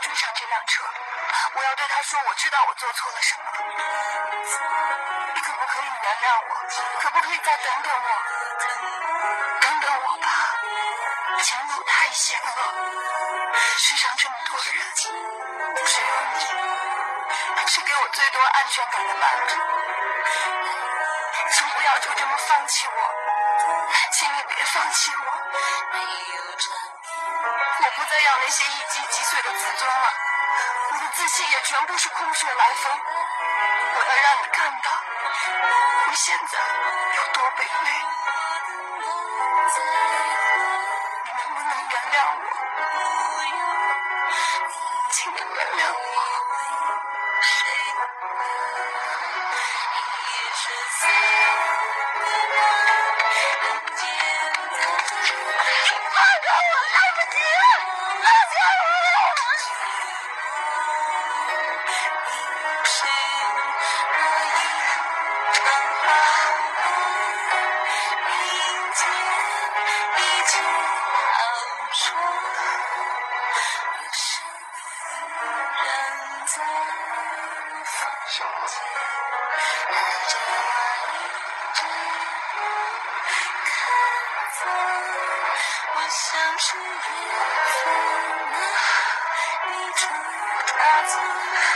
[0.00, 0.84] 追上这辆车，
[1.54, 3.42] 我要对他说，我知道我做错了什么。
[5.34, 6.54] 你可不可以原谅我？
[7.00, 8.08] 可不可以再等等我？
[9.60, 10.28] 等等我吧，
[11.42, 12.48] 前路太险恶，
[13.78, 15.14] 世上这么多人，只有
[16.34, 16.40] 你
[17.66, 19.48] 是给我最多安全感的伴侣。
[21.52, 22.92] 请不要就这么放弃我，
[24.12, 25.18] 请你别放弃我。
[27.80, 30.12] 我不再要那些一击即碎的自尊了，
[30.90, 33.00] 我的自信也全部是空穴来风。
[33.94, 34.90] 我要让你看到，
[36.08, 36.58] 我现在
[37.16, 38.37] 有多卑微。
[90.98, 91.67] God's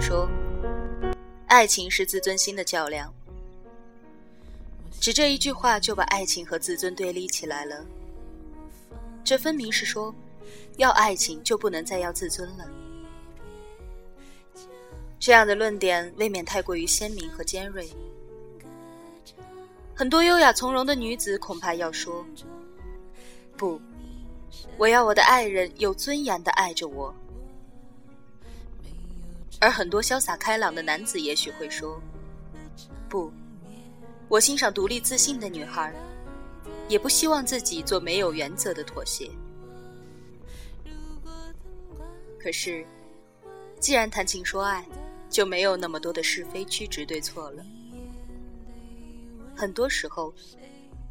[0.00, 0.28] 说
[1.46, 3.12] ：“爱情是自尊心的较量。”
[4.98, 7.84] 只这一句话就把爱情和自尊对立起来了。
[9.22, 10.14] 这分明是说，
[10.78, 12.68] 要爱情就不能再要自尊了。
[15.18, 17.88] 这样的论点未免太过于鲜明和尖锐。
[19.94, 22.24] 很多优雅从容的女子恐怕要说
[23.56, 23.80] ：“不，
[24.78, 27.14] 我要我的爱人有尊严的爱着我。”
[29.60, 32.00] 而很多潇洒开朗的男子也许会说
[33.10, 33.30] ：“不，
[34.26, 35.94] 我欣赏独立自信的女孩，
[36.88, 39.30] 也不希望自己做没有原则的妥协。”
[42.40, 42.86] 可是，
[43.78, 44.82] 既然谈情说爱，
[45.28, 47.62] 就没有那么多的是非曲直对错了。
[49.54, 50.32] 很多时候，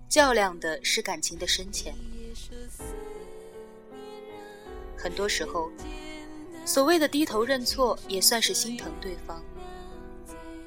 [0.10, 1.94] 较量的是感情的深浅；
[4.98, 5.72] 很多时候。
[6.70, 9.42] 所谓的低头认错，也算是心疼对方，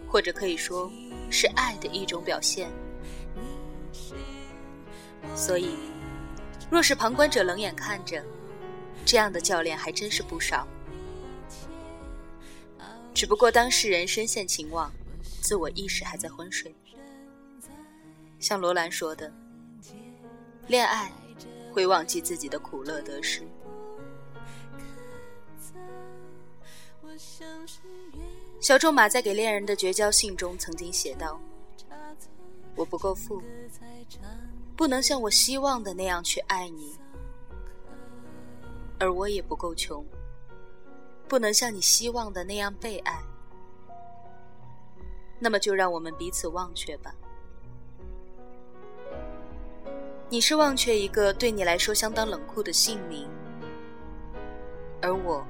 [0.09, 0.91] 或者可以说
[1.31, 2.69] 是爱的一种表现。
[5.37, 5.77] 所以，
[6.69, 8.21] 若是旁观者冷眼看着，
[9.07, 10.67] 这样的教练还真是不少。
[13.15, 14.93] 只不过当事人深陷情网，
[15.41, 16.75] 自我意识还在昏睡。
[18.41, 19.33] 像罗兰说的，
[20.67, 21.13] 恋爱
[21.73, 23.47] 会忘记自己的苦乐得失。
[28.61, 31.41] 小仲马在给恋人的绝交信中曾经写道
[32.77, 33.43] ：“我不够富，
[34.77, 36.97] 不能像我希望的那样去爱你；
[39.01, 40.05] 而我也不够穷，
[41.27, 43.21] 不能像你希望的那样被爱。
[45.41, 47.13] 那么，就让我们彼此忘却吧。
[50.29, 53.29] 你是忘却一个对你来说相当冷酷的姓名，
[55.01, 55.45] 而我……”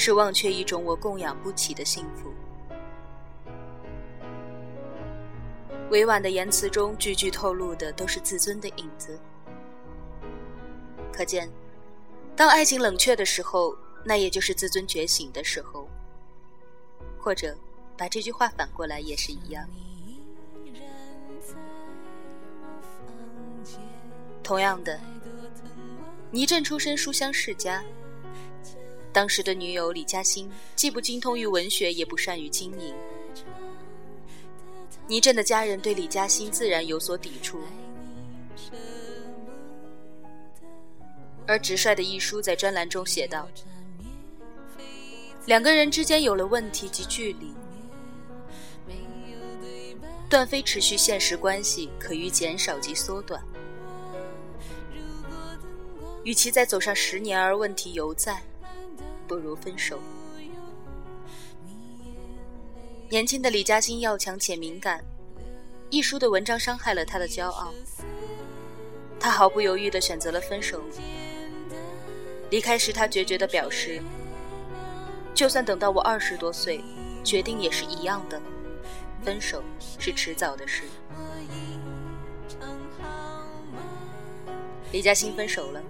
[0.00, 2.32] 是忘却一种我供养不起的幸福。
[5.90, 9.18] 委婉的言辞中，句句透露的都是自尊的影子。
[11.12, 11.50] 可见，
[12.36, 15.88] 当爱情冷却的时候，那也就是自尊觉醒的时候。
[17.18, 17.56] 或者，
[17.96, 19.68] 把这句话反过来也是一样。
[24.44, 25.00] 同样的，
[26.30, 27.82] 倪震出身书香世家。
[29.12, 32.94] 当时的女友李嘉欣既不精通于文学，也不善于经营。
[35.06, 37.58] 倪震的家人对李嘉欣自然有所抵触，
[41.46, 43.48] 而直率的一书在专栏中写道
[45.46, 47.54] ：“两个人之间有了问题及距离，
[50.28, 53.42] 断非持续现实关系可予减少及缩短，
[56.22, 58.42] 与其再走上十年而问题犹在，
[59.28, 60.00] 不如分手。
[63.10, 65.04] 年轻的李嘉欣要强且敏感，
[65.90, 67.72] 一书的文章伤害了他的骄傲，
[69.20, 70.82] 他毫不犹豫地选择了分手。
[72.50, 74.02] 离开时，他决绝地表示
[75.34, 76.82] ：“就算等到我二十多岁，
[77.22, 78.40] 决定也是一样的，
[79.22, 79.62] 分手
[79.98, 80.84] 是迟早的事。”
[84.92, 85.82] 李嘉欣分手了，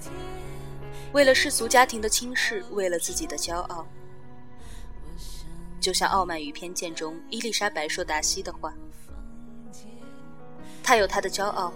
[1.13, 3.87] 为了世俗家庭的轻视，为了自己的骄傲。
[5.81, 8.75] 就像《傲慢与偏见》中伊丽莎白说达西的话
[10.83, 11.73] ：“他有他的骄傲，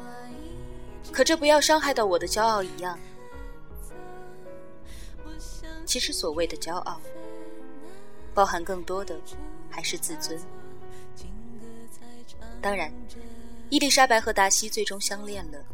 [1.12, 2.98] 可这不要伤害到我的骄傲一样。”
[5.86, 7.00] 其实所谓的骄傲，
[8.34, 9.18] 包含更多的
[9.70, 10.38] 还是自尊。
[12.60, 12.92] 当然，
[13.70, 15.64] 伊丽莎白和达西最终相恋了，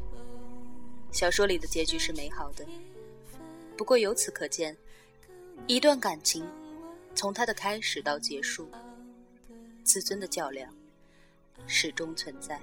[1.10, 2.64] 小说里的结局是美好的。
[3.78, 4.76] 不过由此可见，
[5.68, 6.44] 一段感情。
[7.14, 8.68] 从它的开始到结束，
[9.84, 10.72] 自尊的较量
[11.66, 12.60] 始终存在。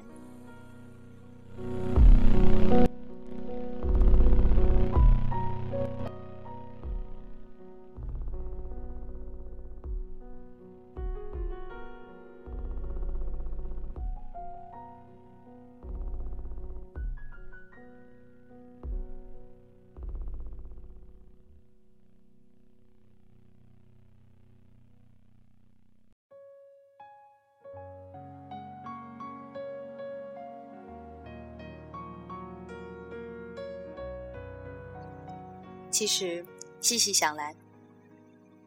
[35.96, 36.46] 其实，
[36.82, 37.56] 细细想来，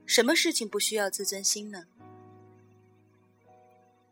[0.06, 1.84] 什么事情不需要自尊心呢？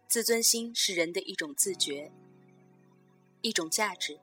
[0.06, 2.12] 自尊心是人的一种自觉，
[3.40, 4.20] 一种价值。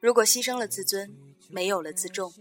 [0.00, 1.14] 如果牺牲了自尊，
[1.48, 2.34] 没有了自重，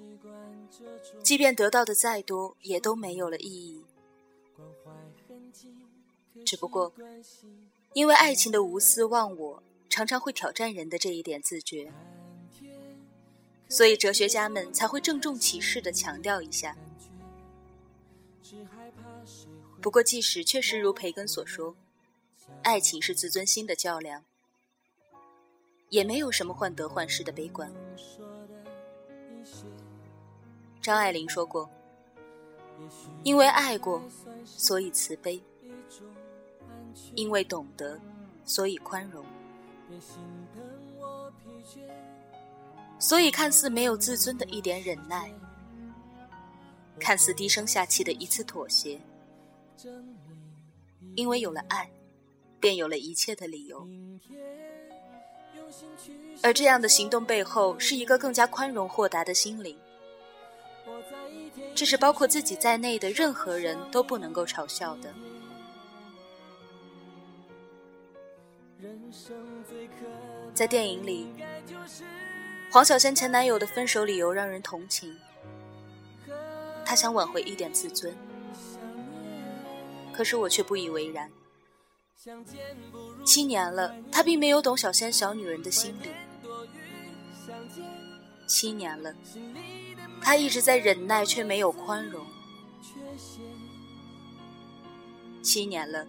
[1.21, 3.85] 即便得到的再多，也都没有了意义。
[6.43, 6.91] 只不过，
[7.93, 11.93] 因为爱情的无私忘我，常常会挑战人的这一点自觉。
[13.67, 16.75] 所以，哲学家们才会郑重其事地强调一下。
[19.81, 21.75] 不过，即使确实如培根所说，
[22.63, 24.23] 爱情是自尊心的较量，
[25.89, 27.71] 也没有什么患得患失的悲观。
[30.81, 31.69] 张爱玲说过
[33.23, 34.01] ：“因为爱过，
[34.45, 35.41] 所以慈悲；
[37.15, 37.99] 因为懂得，
[38.45, 39.25] 所以宽容。”
[42.97, 45.31] 所以，看似没有自尊的一点忍耐，
[46.99, 48.99] 看似低声下气的一次妥协，
[51.15, 51.89] 因为有了爱，
[52.59, 53.87] 便有了一切的理由。
[56.41, 59.77] 而这样的行动背后，是一个更加宽容豁达的心灵。
[61.75, 65.13] 这是包括自己在内的任何人都不能够嘲笑的。
[70.53, 71.27] 在电影里。
[72.75, 75.17] 黄小仙前男友的分手理由让人同情，
[76.83, 78.13] 他想挽回一点自尊，
[80.11, 81.31] 可是我却不以为然。
[83.23, 86.09] 七年了，他并没有懂小仙小女人的心理。
[88.45, 89.15] 七年了，
[90.21, 92.25] 他一直在忍耐，却没有宽容。
[95.41, 96.05] 七年了，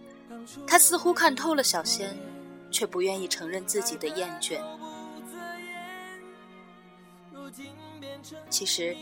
[0.67, 2.13] 他似乎看透了小仙，
[2.69, 4.59] 却不愿意承认自己的厌倦。
[8.49, 8.95] 其实，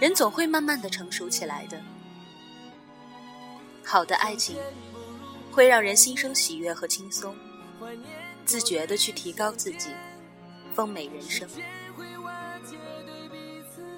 [0.00, 1.80] 人总会慢慢的成熟起来的。
[3.84, 4.56] 好的爱情
[5.50, 7.36] 会让人心生喜悦和轻松，
[8.44, 9.90] 自觉的去提高自己，
[10.74, 11.48] 丰美人生。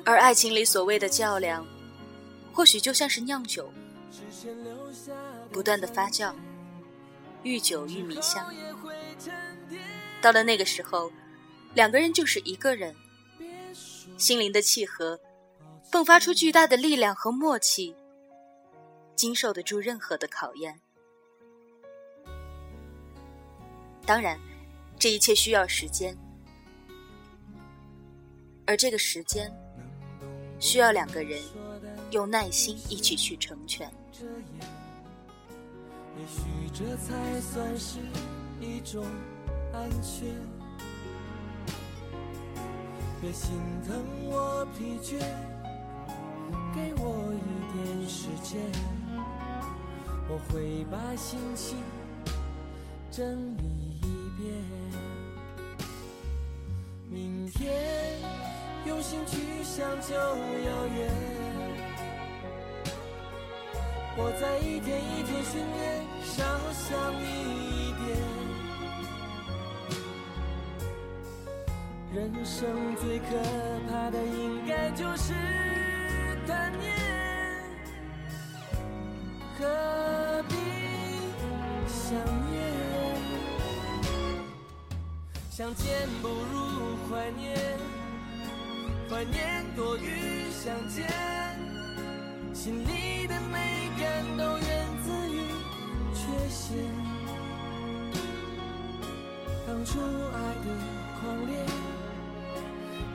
[0.04, 1.66] 而爱情里所谓的较量，
[2.52, 3.72] 或许就像是酿酒，
[5.50, 6.32] 不断的发酵，
[7.42, 8.52] 愈久愈迷香。
[10.20, 11.10] 到了那个时候，
[11.74, 12.94] 两个人就是一个人。
[14.16, 15.18] 心灵的契合，
[15.90, 17.94] 迸发出巨大的力量和默契，
[19.16, 20.80] 经受得住任何的考验。
[24.06, 24.38] 当然，
[24.98, 26.16] 这一切需要时间，
[28.66, 29.52] 而这个时间，
[30.58, 31.42] 需要两个人
[32.10, 33.90] 用耐心一起去成全。
[36.16, 36.42] 也许
[36.72, 37.98] 这才算是
[38.60, 39.04] 一种
[39.72, 40.63] 安全。
[43.24, 43.56] 别心
[43.88, 45.18] 疼我疲倦，
[46.74, 48.60] 给我一点时间，
[50.28, 51.78] 我会把心情
[53.10, 53.62] 整理
[54.02, 54.52] 一遍。
[57.08, 58.20] 明天
[58.84, 61.10] 用心去想就遥远。
[64.18, 67.24] 我在一天一天训练，少想你
[67.88, 68.43] 一点。
[72.14, 73.24] 人生最可
[73.90, 75.32] 怕的应该就是
[76.46, 76.94] 贪念，
[79.58, 80.54] 何必
[81.88, 82.16] 想
[82.52, 82.62] 念？
[85.50, 87.58] 相见不如怀念，
[89.10, 91.10] 怀念多于相见。
[92.54, 95.48] 心里的美感都源自于
[96.14, 96.78] 缺陷，
[99.66, 100.66] 当初爱的
[101.20, 101.66] 狂烈。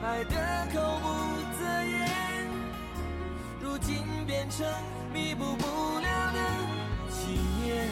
[0.02, 0.34] 爱的
[0.72, 1.06] 口不
[1.58, 2.08] 择言，
[3.60, 4.66] 如今变成
[5.12, 6.38] 弥补不了的
[7.10, 7.86] 纪念。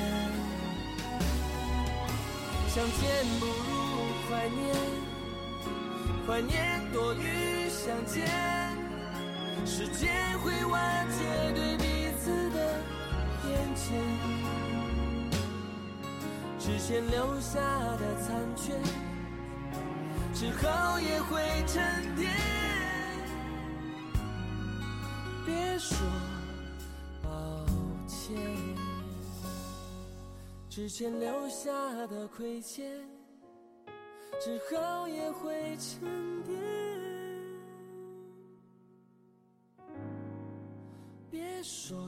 [2.68, 3.52] 相见不如
[4.26, 4.74] 怀念，
[6.26, 8.26] 怀念多于相见。
[9.66, 10.78] 时间会瓦
[11.10, 11.84] 解对彼
[12.18, 12.56] 此的
[13.42, 13.86] 偏见，
[16.58, 17.60] 之前留下
[17.98, 19.07] 的残缺。
[20.38, 22.30] 之后也会沉淀，
[25.45, 25.99] 别说
[27.21, 27.66] 抱
[28.07, 28.37] 歉。
[30.71, 31.73] 之前留下
[32.07, 32.88] 的亏欠，
[34.40, 36.57] 之后也会沉淀，
[41.33, 41.99] 别说。